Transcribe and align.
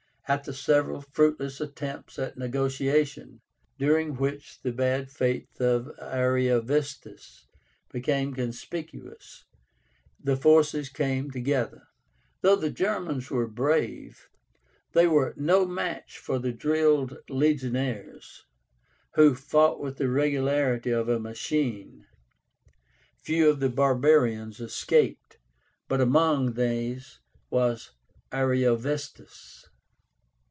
After 0.27 0.53
several 0.53 1.01
fruitless 1.01 1.59
attempts 1.59 2.17
at 2.17 2.37
negotiation, 2.37 3.41
during 3.77 4.15
which 4.15 4.61
the 4.61 4.71
bad 4.71 5.11
faith 5.11 5.59
of 5.59 5.91
Ariovistus 5.99 7.47
became 7.91 8.33
conspicuous, 8.33 9.43
the 10.23 10.37
forces 10.37 10.87
came 10.87 11.31
together. 11.31 11.83
Though 12.39 12.55
the 12.55 12.71
Germans 12.71 13.29
were 13.29 13.45
brave, 13.45 14.29
they 14.93 15.05
were 15.05 15.33
no 15.35 15.65
match 15.65 16.17
for 16.17 16.39
the 16.39 16.53
drilled 16.53 17.17
legionaries, 17.27 18.45
who 19.15 19.35
fought 19.35 19.81
with 19.81 19.97
the 19.97 20.07
regularity 20.07 20.91
of 20.91 21.09
a 21.09 21.19
machine. 21.19 22.05
Few 23.21 23.49
of 23.49 23.59
the 23.59 23.69
barbarians 23.69 24.61
escaped, 24.61 25.39
but 25.89 25.99
among 25.99 26.53
these 26.53 27.19
was 27.49 27.91
Ariovistus. 28.31 29.67